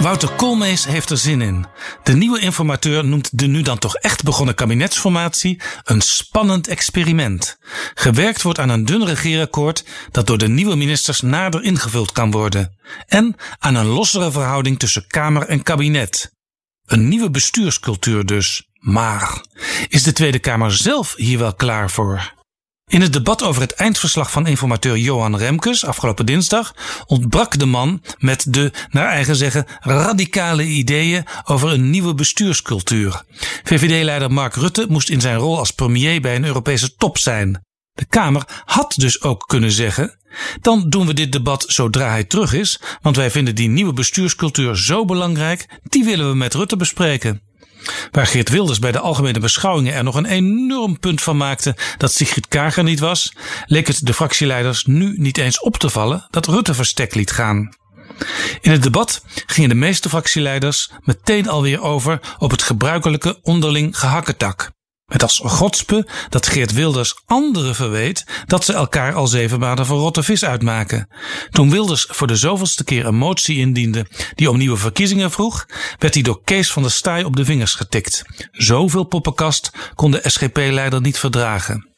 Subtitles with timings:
[0.00, 1.66] Wouter Koolmees heeft er zin in.
[2.02, 7.58] De nieuwe informateur noemt de nu dan toch echt begonnen kabinetsformatie een spannend experiment.
[7.94, 12.78] Gewerkt wordt aan een dun regeerakkoord dat door de nieuwe ministers nader ingevuld kan worden.
[13.06, 16.32] En aan een lossere verhouding tussen Kamer en kabinet.
[16.86, 18.68] Een nieuwe bestuurscultuur dus.
[18.78, 19.44] Maar
[19.88, 22.36] is de Tweede Kamer zelf hier wel klaar voor?
[22.88, 26.74] In het debat over het eindverslag van informateur Johan Remkes afgelopen dinsdag
[27.06, 33.22] ontbrak de man met de, naar eigen zeggen, radicale ideeën over een nieuwe bestuurscultuur.
[33.62, 37.64] VVD-leider Mark Rutte moest in zijn rol als premier bij een Europese top zijn.
[37.92, 40.18] De Kamer had dus ook kunnen zeggen:
[40.60, 44.76] dan doen we dit debat zodra hij terug is, want wij vinden die nieuwe bestuurscultuur
[44.76, 47.47] zo belangrijk, die willen we met Rutte bespreken.
[48.10, 52.12] Waar Geert Wilders bij de algemene beschouwingen er nog een enorm punt van maakte dat
[52.12, 53.32] Sigrid Kager niet was,
[53.66, 57.76] leek het de fractieleiders nu niet eens op te vallen dat Rutte verstek liet gaan.
[58.60, 64.70] In het debat gingen de meeste fractieleiders meteen alweer over op het gebruikelijke onderling gehakketak.
[65.08, 69.98] Met als godspe dat Geert Wilders anderen verweet dat ze elkaar al zeven maanden voor
[69.98, 71.08] rotte vis uitmaken.
[71.50, 75.66] Toen Wilders voor de zoveelste keer een motie indiende die om nieuwe verkiezingen vroeg,
[75.98, 78.24] werd hij door Kees van der Staaij op de vingers getikt.
[78.52, 81.88] Zoveel poppenkast kon de SGP-leider niet verdragen.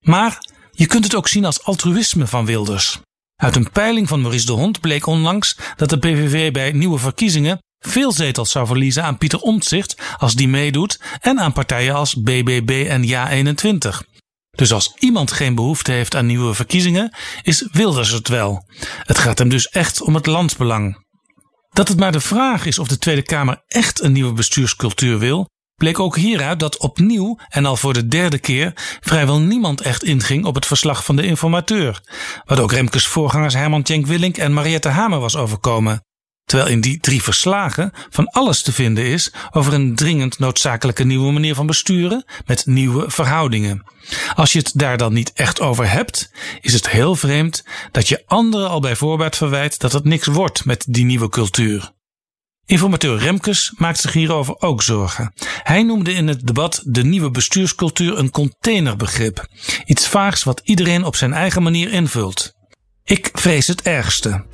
[0.00, 0.38] Maar
[0.70, 3.00] je kunt het ook zien als altruïsme van Wilders.
[3.36, 7.58] Uit een peiling van Maurice de Hond bleek onlangs dat de PVV bij nieuwe verkiezingen
[7.88, 12.86] veel zetels zou verliezen aan Pieter Omtzigt als die meedoet en aan partijen als BBB
[12.88, 14.10] en Ja21.
[14.50, 18.68] Dus als iemand geen behoefte heeft aan nieuwe verkiezingen, is Wilders het wel.
[19.02, 21.04] Het gaat hem dus echt om het landsbelang.
[21.70, 25.48] Dat het maar de vraag is of de Tweede Kamer echt een nieuwe bestuurscultuur wil,
[25.74, 30.44] bleek ook hieruit dat opnieuw en al voor de derde keer vrijwel niemand echt inging
[30.44, 32.00] op het verslag van de informateur,
[32.44, 36.04] wat ook Remkes voorgangers Herman Tjenk Willink en Mariette Hamer was overkomen.
[36.52, 41.32] Terwijl in die drie verslagen van alles te vinden is over een dringend noodzakelijke nieuwe
[41.32, 43.84] manier van besturen met nieuwe verhoudingen.
[44.34, 46.30] Als je het daar dan niet echt over hebt,
[46.60, 50.64] is het heel vreemd dat je anderen al bij voorbaat verwijt dat het niks wordt
[50.64, 51.92] met die nieuwe cultuur.
[52.66, 55.32] Informateur Remkes maakt zich hierover ook zorgen.
[55.62, 59.46] Hij noemde in het debat de nieuwe bestuurscultuur een containerbegrip.
[59.84, 62.52] Iets vaags wat iedereen op zijn eigen manier invult.
[63.04, 64.51] Ik vrees het ergste.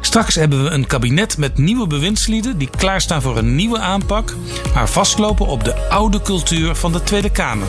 [0.00, 4.36] Straks hebben we een kabinet met nieuwe bewindslieden die klaarstaan voor een nieuwe aanpak,
[4.74, 7.68] maar vastlopen op de oude cultuur van de Tweede Kamer.